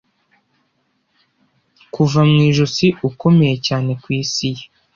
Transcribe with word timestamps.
kuva 1.93 2.19
mu 2.29 2.37
ijosi 2.49 2.87
ukomeye 3.09 3.55
cyane 3.67 3.91
ku 4.01 4.07
isi 4.21 4.47
ye 4.55 4.65